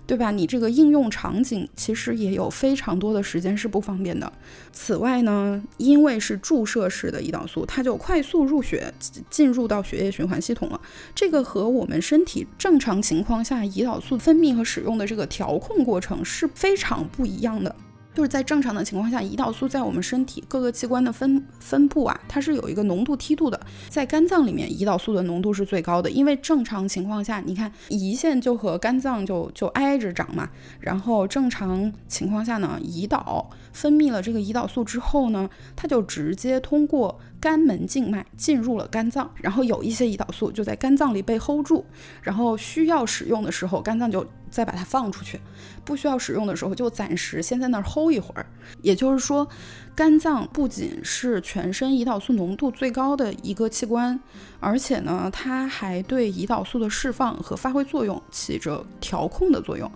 [0.10, 0.32] 对吧？
[0.32, 4.34] 你这个应用场景其实也有非常多的时间是不方便的。
[4.74, 8.92] 此外呢，因为是注射式的胰岛素，它就快速入血，
[9.30, 10.82] 进入到血液循环系统了。
[11.14, 17.76] 这个和我们身体正常情况下胰岛素分泌和使用的这个调控过程是非常不一样的。
[18.20, 23.58] 就是在正常的情况下，胰岛素在我们身体各个器官的分分布啊，它是有一个浓度梯度的。
[23.88, 30.50] 在肝脏里面，胰岛素的浓度是最高的，因为正常情况下，你看胰腺就和肝脏就就挨着长嘛。
[30.82, 41.86] 然后正常情况下呢，胰岛分泌了这个胰岛素之后呢，它就直接通过肝门静脉进入了肝脏，然后有一些胰岛素就在肝脏里被 hold 住，
[42.22, 44.26] 然后需要使用的时候，肝脏就。
[44.52, 45.40] 再把它放出去，
[45.86, 48.44] 不需要使用的时候就暂时先在那儿 hold 一会儿。
[48.82, 49.48] 也就是说，
[49.96, 54.20] 肝脏不仅是全身胰岛素浓度最高的一个器官，
[54.60, 59.92] 而且呢，它还对胰岛素的释放和发挥作用起着调控的作用。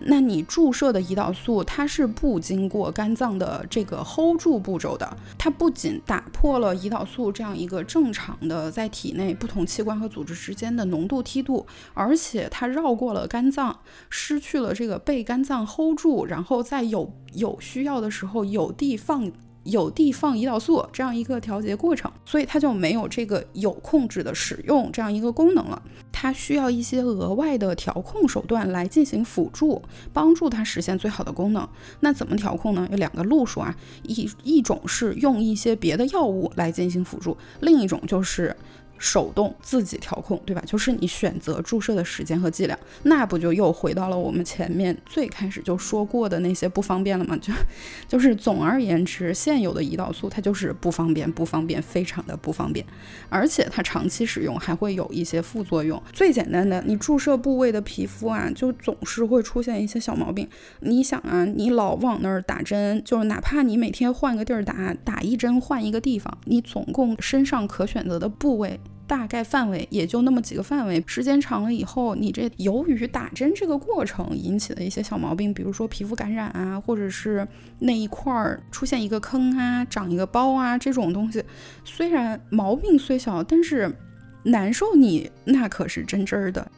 [0.00, 19.30] 那你注射的胰岛素，它是不经过肝脏的这个 hold 住步骤的，它不仅打破了胰岛素这样一个正常的在体内不同器官和组织之间的浓度梯度，而且它绕过了肝脏，失去了这个被肝脏 hold 住，然后在有有需要的时候有地放。
[19.68, 25.80] 有地放胰岛素这样一个调节过程，所以它就没有这个有控制的使用这样一个功能了。
[26.10, 29.80] 它需要一些额外的调控手段来进行辅助，
[30.12, 31.68] 帮助它实现最好的功能。
[32.00, 32.88] 那怎么调控呢？
[32.90, 38.56] 有两个路数啊，一一种是用一些别的药物来进行辅助，另一种就是。
[38.98, 40.62] 手动自己调控，对吧？
[40.66, 47.36] 就是你选择注射的时间和剂量，那不就又回到了我们前面最开始就说过的那些不方便了吗？
[47.36, 47.52] 就
[48.06, 52.84] 就是总而言之，现有的胰岛素它就是不方便，不方便，非常的不方便，
[53.28, 56.02] 而且它长期使用还会有一些副作用。
[56.12, 60.48] 最简单的，你注射部位的皮肤啊，就总是会出现一些小毛病。
[60.80, 68.80] 你想啊，你老往那儿打针，就是哪怕你每天换个地儿打，打一针换一个地方，你总共身上可选择的部位。
[69.06, 77.48] 大概范围也就那么几个范围，时间长了以后，你这由于打针这个过程引起的一些小毛病，比如说皮肤感染啊，或者是
[77.78, 81.42] 那一块儿出现一个坑啊，长一个包啊，这种东西，
[81.84, 83.90] 虽然毛病虽小，但是
[84.42, 86.70] 难受你那可是真真儿的。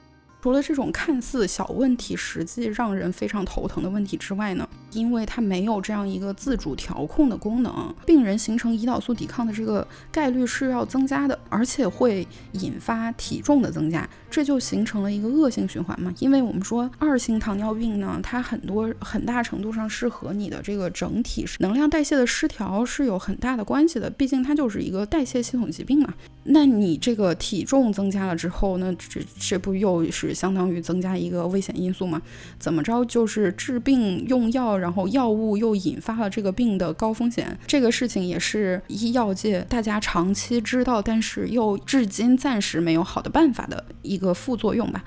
[0.43, 4.67] 除了这种看似小问题，实际让人非常头疼的问题之外呢？
[4.93, 16.11] 因为它没有这样一个自主调控的功能，病人形成胰岛素抵抗的这个概率是要增加的，而且会引发体重的增加，这就形成了一个恶性循环嘛。
[16.21, 26.15] 因为我们说二型糖尿病呢，它很多很大程度上是和你的这个整体能量代谢的失调是有很大的关系的，毕竟它就是一个代谢系统疾病嘛。
[26.45, 32.23] 那你这个体重增加了之后，那这这不又是相当于增加一个危险因素吗？
[32.59, 34.71] 怎么着就是治病用药。
[34.81, 45.03] 然后药物又引发了这个病的高风险，这个事情也是医药界大家长期知道，但是又至今暂时没有好的办法的一一个副作用吧。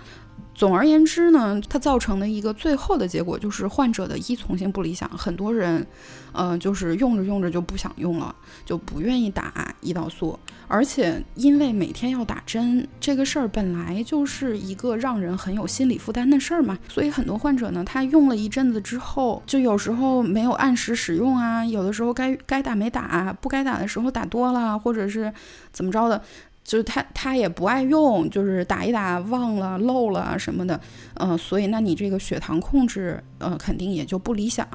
[0.55, 5.85] 总而言之呢，它造成的一个最后的结果就是患者的依从性不理想，很多人，
[6.31, 10.37] 呃，就是用着用着就不想用了，就不愿意打胰岛素。
[10.67, 25.33] 而且因为每天要打针这个事儿本来就是一个让人很有心理负担的事儿嘛，所以很多患者呢，他用了一阵子之后，就有时候没有按时使用啊，有的时候该该打没打，不该打的时候打多了，或者是
[25.71, 26.21] 怎么着的。
[26.63, 30.79] 就是他，他也不爱用，就是打一打忘了漏了什么的，
[31.15, 34.65] 嗯，所以那你这个血糖控制，呃，肯定也就不理想。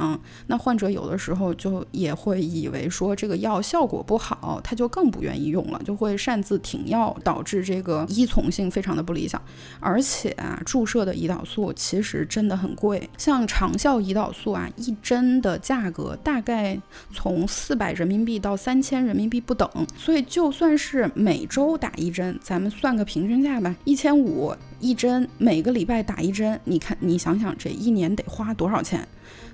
[0.48, 9.40] 那患者有的时候就也会以为说这个药效果不好，他就更不愿意用了，就会擅自停药，导致这个依从性非常的不理想。
[9.81, 16.78] 而且啊，注射的胰岛素其实真的很贵，像长效胰岛素啊，一针的价格大概
[17.14, 21.78] 从四百人民币到三千人民币不等，所以就算是每周。
[21.78, 29.07] 打一针，咱们算个平均价吧，一千五一针，每个礼拜打一针，你看，你想想这一年得花多少钱？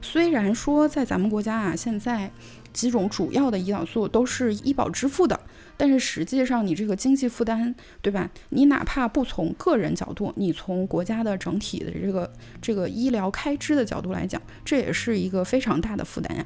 [0.03, 2.31] 虽然说在咱们国家啊，现在
[2.73, 5.39] 几种主要的胰岛素都是医保支付的，
[5.77, 8.31] 但是实际上你这个经济负担，对吧？
[8.51, 16.45] 你哪怕不从个人角度，你从国家的整体的这个这个医疗开支的角度来讲，这也是一个非常大的负担呀。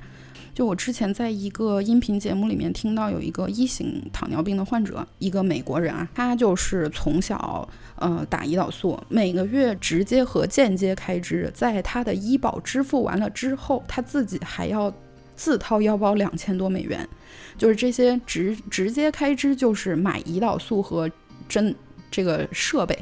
[0.58, 14.92] 就我之前在一个音频节目里面听到有一个一型糖尿病的患者，一个美国人啊，他就是从小呃打胰岛素，每个月直接和间接开支，在他的医保支付完了之后，他自己还要
[15.36, 17.08] 自掏腰包两千多美元，
[17.56, 21.08] 就是这些直直接开支就是买胰岛素和
[21.48, 21.72] 针
[22.10, 22.98] 这个设备，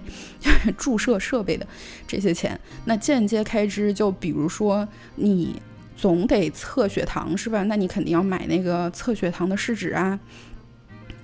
[0.76, 1.66] 注射设备的
[2.06, 5.56] 这些钱，那间接开支就比如说你。
[5.96, 7.62] 总得测血糖是吧？
[7.64, 10.20] 那你肯定要买那个测血糖的试纸啊，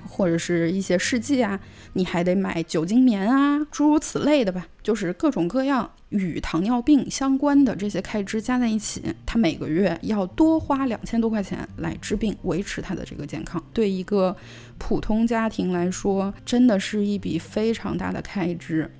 [0.08, 1.60] 或者是一些试剂啊，
[1.92, 4.66] 你还得买酒精棉啊，诸如此类的吧。
[4.82, 13.62] 就是各种各样与糖尿病相关的这些开支加在一起，他每个月要多花两千多块钱来治病，维持他的这个健康。
[13.72, 14.34] 对一个
[14.78, 18.90] 普通家庭来说，真的是一笔非常大的开支。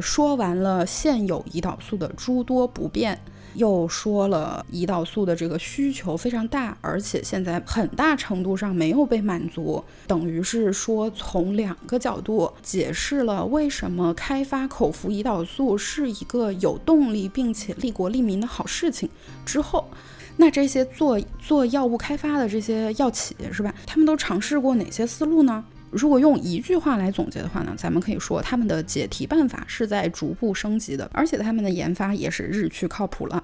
[0.00, 3.18] 说完了现有胰岛素的诸多不便。
[3.56, 19.08] 又说了胰岛素的这个需求非常大，而且现在很大程度上没有被满足，等于是说从两个角度解释了为什么开发口服胰岛素是一个有动力并且利国利民的好事情。
[19.44, 19.88] 之后，
[20.36, 23.74] 那这些做做药物开发的这些药企是吧？
[23.86, 25.64] 他们都尝试过哪些思路呢？
[25.90, 33.42] 如果用一句话来总结的话呢，咱们可以说他们的解题办法是在逐步升级的，而且他们的研发也是日趋靠谱了。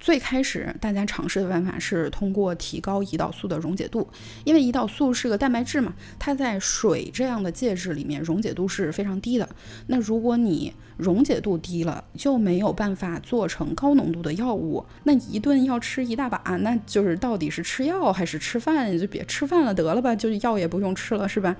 [0.00, 4.06] 最开始大家尝试的办法是通过提高胰岛素的溶解度，
[4.44, 9.48] 因为胰岛素是个蛋白质嘛，它在水这样的介质里面溶解度是非常低的。
[9.86, 14.84] 那如果你溶解度低了，就没有办法做成高浓度的药物。
[15.04, 18.96] 那一顿要吃一大把，那就是到底是吃药还是吃饭？
[18.98, 21.56] 就别吃饭了得了吧，就药也不用吃了，是吧？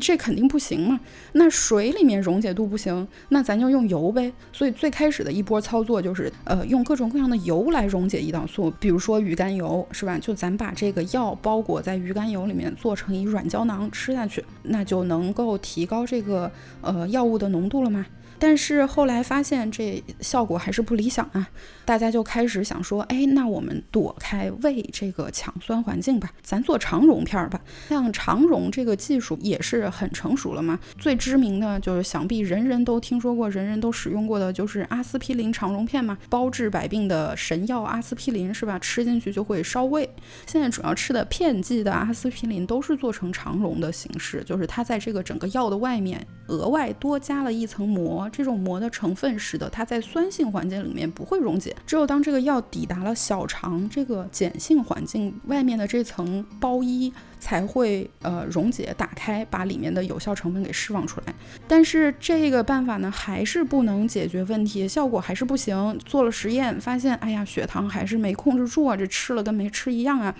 [0.00, 1.00] 这肯定不行嘛。
[1.32, 4.32] 那水里面溶解度不行，那咱就用油呗。
[4.52, 10.18] 所以最开始的一波操作就是，呃，用各种各样的油来溶解胰岛素，比如说鱼肝油，是吧？
[10.18, 16.50] 就咱把这个药包裹在鱼肝油里面，做成一软胶囊吃下去，那就能够提高这个
[16.82, 18.06] 呃药物的浓度了吗？
[18.38, 21.48] 但是后来发现这效果还是不理想啊，
[21.84, 27.60] 大家就开始想说，哎，那我们躲开胃这个强酸环境吧，咱做肠溶片儿吧。
[27.88, 38.78] 像肠溶这个技术也是很成熟了嘛，最知名的就是想必人人都听说过、人人都使用过的就是阿司匹林肠溶片嘛，包治百病的神药阿司匹林是吧？
[38.78, 40.08] 吃进去就会烧胃。
[40.46, 48.25] 现在主要吃的片剂的阿司匹林都是做成肠溶的形式，就是它在这个整个药的外面额外多加了一层膜。
[48.30, 61.34] 这种膜的成分使得它在酸性环境里面不会溶解，只有当这个药抵达了小肠这个碱性环境，外面的这层包衣才会呃溶解打开，把里面的有效成分给释放出来。
[61.68, 65.98] 但是这个办法呢，还是不能解决问题，效果还是不行。
[66.04, 70.34] 做了实验发现，哎呀，血糖还是没控制住啊，这吃了跟没吃一样啊。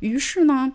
[0.00, 0.72] 于是呢。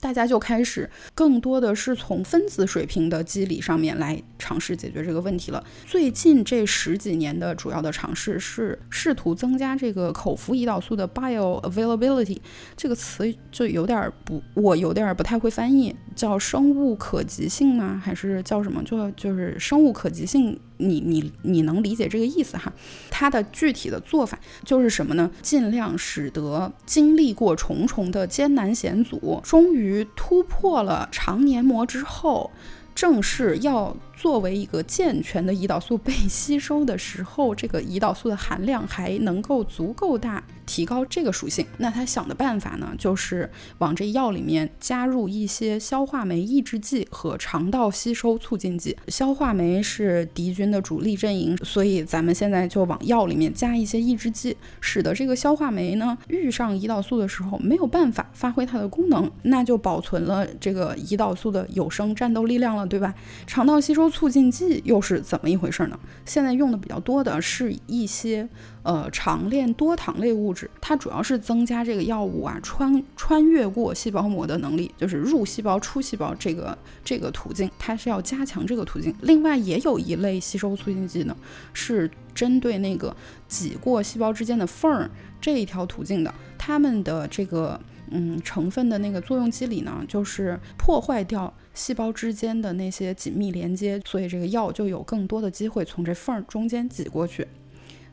[0.00, 5.62] 大家就开始更多的是从分子水平的机理上面来尝试解决这个问题了。
[5.86, 12.38] 最近这十几年的主要的尝试是试图增加这个口服胰岛素的 bioavailability，
[12.76, 18.00] 这个词就有点不，我有点不太会翻译，叫生物可及性吗？
[18.02, 18.82] 还是叫什么？
[18.82, 20.58] 就就是生物可及性。
[20.80, 22.72] 你你你能理解这个意思哈？
[23.10, 25.30] 它的具体的做法就是什么呢？
[25.42, 32.50] 尽量使得经历过重重的艰难险阻，终于突破了肠黏膜之后，
[32.94, 33.96] 正是要。
[34.20, 41.64] 作为一个健全的胰岛素被吸收的时候，这个胰岛素的含量还能够足够大，提高这个属性。
[41.78, 48.94] 那他想的办法呢，就是往这药里面加入一些消化酶抑制剂和肠道吸收促进剂。
[49.08, 63.14] 消化酶是敌军的主力阵营，所以咱们现在就往药里面加一些抑制剂，使得这个消化酶呢遇上胰岛素的时候没有办法发挥它的功能，那就保存了这个胰岛素的有生战斗力量了，对吧？
[63.46, 64.09] 肠道吸收。
[64.10, 65.98] 促进剂又是怎么一回事呢？
[66.26, 68.48] 现在用的比较多的是一些
[68.82, 79.14] 呃长链多糖类物质，它主要是增加这个药物啊穿穿越过细胞膜的能力，就是入细胞出细胞这个这个途径，它是要加强这个途径。
[79.22, 81.36] 另外也有一类吸收促进剂呢，
[81.72, 83.14] 是针对那个
[83.48, 87.80] 挤过细胞之间的缝儿这一条途径的，它们的这个。
[88.12, 97.46] 嗯，成分的那个作用机理呢，就是破坏掉细胞之间的那些紧密连接，所以这个药就有更多的机会从这缝儿中间挤过去。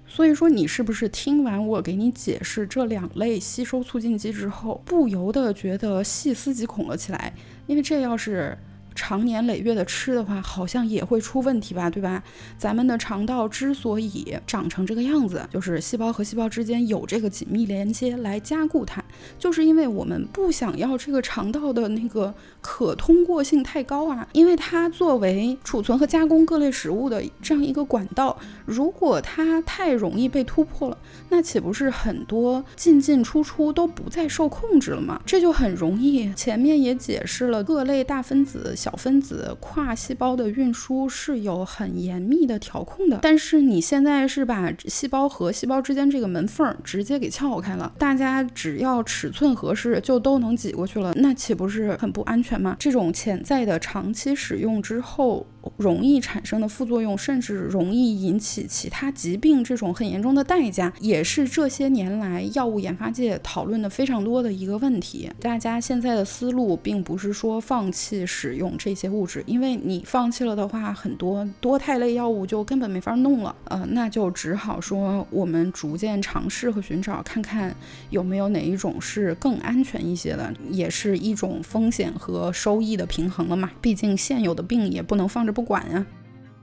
[0.08, 7.34] 所以说，你是不是听完我给你解释这两类吸收促进剂之后，不由得觉得细思极恐了起来？
[7.66, 8.58] 因为这要是……
[8.98, 12.24] 长年累月的吃的话，好像也会出问题吧，对吧？
[12.58, 19.02] 咱们的肠道之所以长成这个样子，就是细胞和细胞之间有这个紧密连接来加固它，
[19.38, 28.36] 就是因为我们不想要这个肠道的那个可通过性太高啊，因为它作为储存和加工各类食物的这样一个管道，
[28.66, 30.98] 如果它太容易被突破了，
[31.30, 35.22] 那岂不是很多进进出出都不再受控制了吗？
[35.24, 36.34] 这就很容易。
[36.34, 38.74] 前面也解释了各类大分子。
[38.88, 52.78] 小分子跨细胞的运输是有很严密的调控的，但是你现在是把细胞和细胞之间这个门缝直接给撬开了，大家只要尺寸合适就都能挤过去了，那岂不是很不安全吗？
[52.80, 55.46] 这种潜在的长期使用之后。
[55.76, 65.30] 容易产生的副作用，甚至容易引起其他疾病，这种很严重的代价，也是这些年来药物研发界讨论的非常多的一个问题。
[65.42, 73.54] 大家现在的思路并不是说放弃使用这些物质，因为你放弃了的话，很多多肽类药物就根本没法弄了。
[73.66, 77.76] 呃，那就只好说我们逐渐尝试和寻找，看看
[78.10, 83.70] 有没有哪一种是更安全一些的，也是一种风险和收益的平衡了嘛。
[83.82, 85.57] 毕竟现有的病也不能放着。
[85.58, 86.06] 不管呀，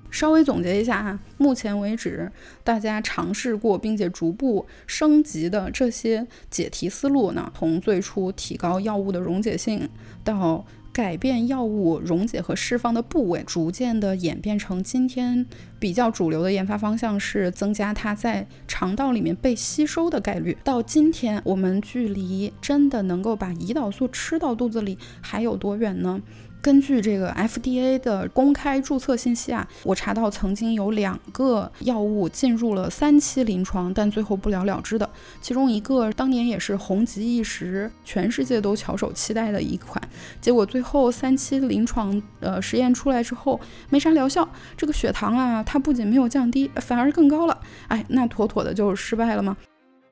[0.09, 2.31] 稍微总结一下啊，目前为止
[2.63, 9.89] 大家尝试过并且逐步升级的这些解题思路呢，从最初提高药物的溶解性，
[10.23, 15.45] 到改变药物溶解和释放的部位，逐渐的演变成今天
[15.81, 20.57] 比较主流的研发方向是增加它在肠道里面被吸收的概率。
[20.63, 26.23] 到今天，我们距离真的能够把胰岛素吃到肚子里还有多远呢？
[26.65, 35.07] 根据这个 FDA 的公开注册信息啊，我查到曾经有两个药物进入了三期临床，但最后不了了之的。
[35.43, 40.03] 其中一个当年也是红极一时，全世界都翘首期待的一款，
[40.41, 43.61] 结果最后三期临床呃实验出来之后
[43.91, 47.61] 没啥疗效，这个血糖啊，它不仅没有降低，反而更高了。
[47.89, 49.55] 哎，那妥妥的就是失败了吗？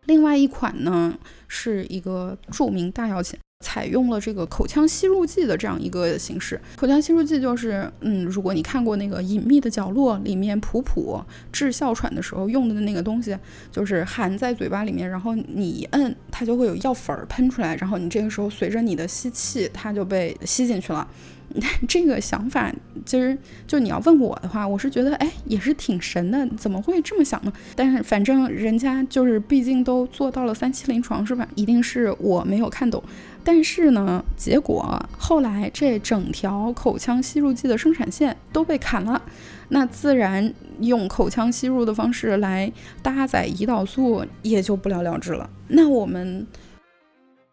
[0.05, 1.15] 另外一款呢，
[1.49, 3.39] 是一个著名大药企。
[3.63, 6.61] 采用了这个口腔吸入剂的这样一个形式。
[6.77, 13.35] 口腔吸入剂就是，嗯，如果你看过那个《隐秘的角落》里面普普治哮喘的时候用的那个东西，
[13.71, 21.09] 就是含在嘴巴里面，然后你一摁，它就会有药粉儿喷出来，然后你这个时候随着你的吸气，它就被吸进去了。
[21.87, 22.73] 这个想法
[23.05, 23.37] 其实
[23.67, 27.53] 就你要问我的话，我是觉得哎也是挺神的，怎么会这么想呢？
[27.77, 31.47] 但是反正人家就是毕竟都做到了三期临床是吧？
[31.55, 33.03] 一定是我没有看懂。
[33.45, 39.21] 但是呢，结果后来这整条口腔吸入剂的生产线都被砍了，
[39.69, 42.73] 那自然用口腔吸入的方式来
[43.03, 45.49] 搭载胰岛素也就不了了之了。
[45.69, 46.47] 那我们。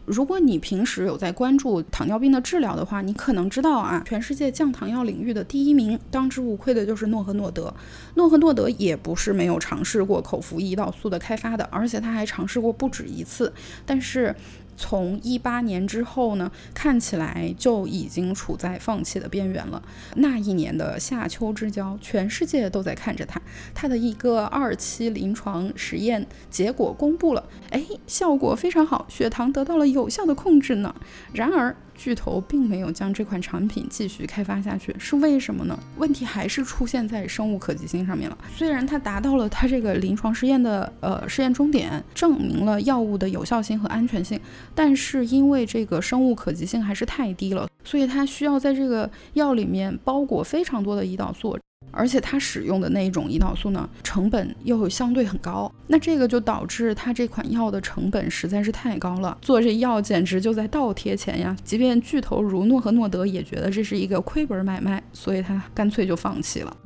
[0.06, 7.72] 如果你平时有在关注糖尿病的治疗的话，你可能知道啊，全世界降糖药领域的第一名，当之无愧的就是诺和诺德。
[8.16, 13.54] 诺和诺德也不是没有尝试过口服胰岛素的开发的，而且他还尝试过不止一次，
[13.86, 14.36] 但是。
[14.80, 19.84] 从一八年之后呢，看起来就已经处在放弃的边缘了。
[20.16, 23.42] 那一年的夏秋之交，全世界都在看着它，
[23.76, 30.96] 它的一个二期临床实验结果公布了，哎，效果非常好，血糖得到了有效的控制呢。
[31.34, 31.76] 然而。
[32.00, 35.78] 巨头并没有将这款产品继续开发下去，是为什么呢？
[35.98, 38.38] 问题还是出现在生物可及性上面了。
[38.56, 44.40] 虽然它达到了它这个临床试验的呃试验终点，证明了药物的有效性和安全性，
[44.74, 51.60] 但是因为这个生物可及性还是太低了，所以它需要在这个药里面包裹非常多的胰岛素。
[51.92, 61.56] 而且它使用的那一种胰岛素呢，成本又相对很高，那这个就导致它这款药的成本实在是太高了，做这药简直就在倒贴钱呀！
[61.64, 66.78] 即便巨头如诺和诺德也觉得这是一个亏本买卖，所以他干脆就放弃了。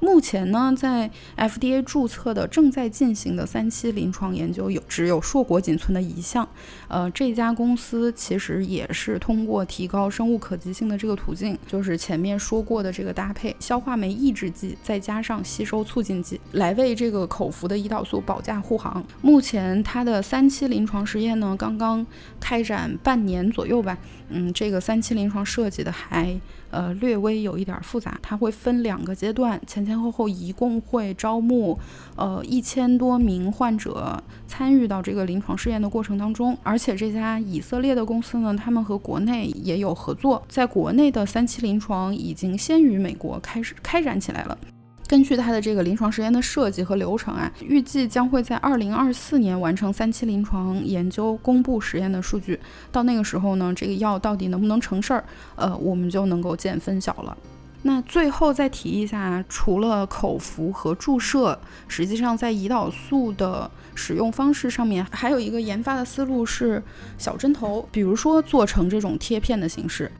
[0.00, 6.46] 目前呢，在 FDA 注册的正在进行的三期临床研究有只有硕果仅存的一项。
[6.88, 19.04] 呃，这家公司其实也是通过提高生物可及性的这个途径，就是前面说过的这个搭配消化酶抑制剂再加上吸收促进剂，来为这个口服的胰岛素保驾护航。
[19.22, 22.06] 目前它的三期临床实验呢，刚刚
[22.38, 23.96] 开展半年左右吧。
[24.28, 26.34] 嗯，这个三期临床设计的还
[26.74, 31.78] 呃略微有一点复杂，它会分两个阶段，前前后后一共会招募
[32.16, 44.58] 呃一千多名患者参与到这个临床试验的过程当中，而且这家以色列的公司呢，他们和国内也有合作，在国内的三期临床已经先于美国开始开展起来了。
[45.06, 52.58] 根据它的这个临床实验的设计和流程啊，预计将会在二零二四年完成三期临床研究，公布实验的数据。
[52.90, 55.24] 到那个时候呢，这个药到底能不能成事儿，
[55.56, 57.36] 呃，我们就能够见分晓了。
[57.82, 66.82] 那最后再提一下，除了口服和注射，实际上在胰岛素的使用方式上面，还有一个研发的思路是
[67.18, 70.10] 小针头，比如说做成这种贴片的形式。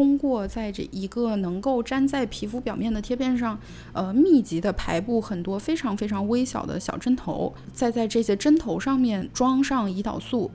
[0.00, 3.60] 通过在这一个能够粘在皮肤表面的贴片上，
[3.92, 10.50] 呃，密集的排布很多非常非常微小的小针头，再在这些针头上面装上胰岛素。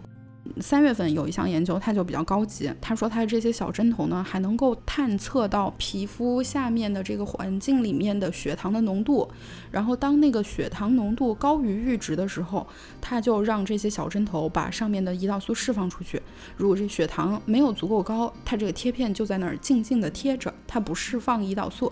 [0.61, 2.71] 三月份有一项研究，它就比较高级。
[2.79, 9.27] 他说，它这些小针头呢，还能够探测到皮肤下面的这个环境里面的血糖的浓度。
[9.71, 12.65] 然后，当那个血糖浓度高于阈值的时候，
[13.01, 16.21] 它就让这些小针头把上面的胰岛素释放出去。
[16.55, 21.91] 如果这血糖没有足够高，它这个贴片就在那儿静静的贴着，它不释放胰岛素。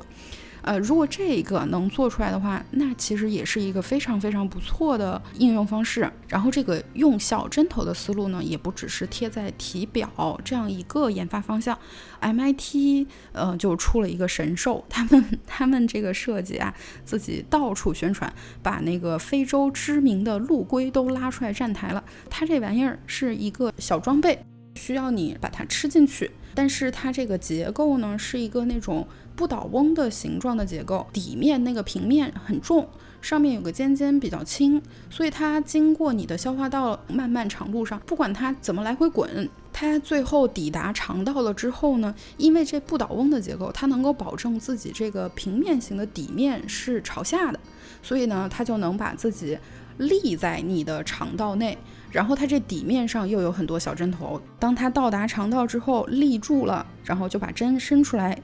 [0.64, 6.10] 呃，如果这个能做出来的话，那其实也是一个非常非常不错的应用方式。
[6.28, 11.78] 然后这个用小针头的思路呢，也不只是贴在体表这样一个研发方向。
[12.22, 22.02] MIT 呃就出了一个神兽，他们他们这个设计啊，自己到处宣传，把那个非洲知名的陆龟都拉出来站台了。
[22.30, 24.40] 它这玩意儿是一个小装备，
[24.76, 29.08] 需要你把它吃进去，但是它这个结构呢，是一个那种。
[29.36, 32.88] 不倒翁的形状的结构，底面那个平面很重，
[33.20, 34.80] 上面有个尖尖比较轻，
[35.10, 47.60] 所以它经过你的消化道漫漫长路上，不管它怎么来回滚，它最后抵达肠道了之后呢，因为这不倒翁的结构，它能够保证自己这个平面型的底面是朝下的，
[48.04, 49.58] 所以呢，它就能把自己
[49.98, 51.76] 立在你的肠道内，
[52.14, 54.42] 然后它这底面上又有很多小针头。
[54.58, 58.40] 当它到达肠道之后立住了，然后就把针伸出来。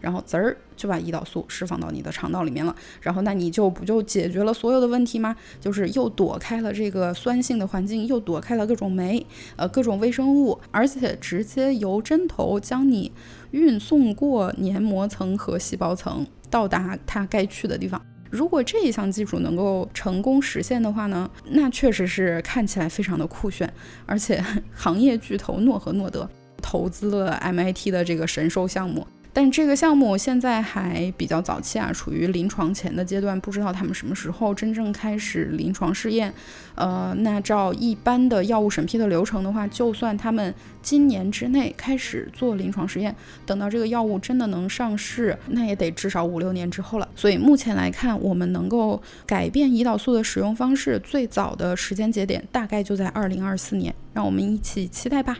[0.00, 5.34] 然后滋儿就把胰岛素释放到你的肠道里面了，然后那你就不就解决了所有的问题吗？
[5.60, 13.12] 就是又躲开了这个酸性的环境，又躲开了各种酶，呃，各种微生物，而且直接由针头将你
[13.50, 18.00] 运送过黏膜层和细胞层，到达它该去的地方。
[18.34, 23.72] 如果这一项技术能够成功实现的话呢，那确实是看起来非常的酷炫，
[24.06, 26.28] 而且行业巨头诺和诺德
[26.60, 29.06] 投资了 MIT 的这个神兽项目。
[29.34, 36.32] 但这个项目现在还比较早期啊，处于临床前的阶段，不知道他们什么时候真正开始临床试验。
[36.76, 43.14] 呃，那照一般的药物审批的流程的话，就算他们今年之内开始做临床实验，
[43.44, 47.08] 等到这个药物真的能上市，那也得至少五六年之后了。
[47.16, 55.36] 所以目前来看，我们能够改变胰岛素的使用方式，最早的时间节点大概就在二零二四年，让我们一起期待吧。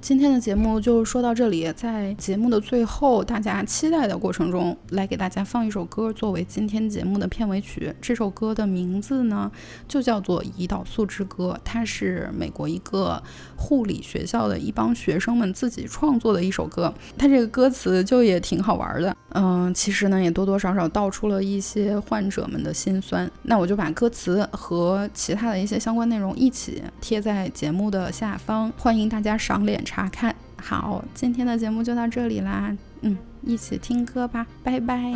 [0.00, 7.92] 今天的节目就说到这里，在节目的最后，大家期待的过程中，来给大家放一首歌作为今天节目的片尾曲。
[8.00, 9.50] 这首歌的名字呢，
[9.88, 13.20] 就叫做《胰岛素之歌》，它是美国一个
[13.56, 16.94] 护理学校的一帮学生们自己创作的一首歌。
[17.18, 23.28] 它这个歌词就也挺好玩的，嗯，其实呢也多多少少道出了一些患者们的心酸。
[23.42, 29.84] 那我就把歌词和其他的一些相关内容一起贴在节目的下方，欢迎大家赏脸。
[29.88, 35.14] 查看好，今天的节目就到这里啦，嗯，一起听歌吧，拜拜。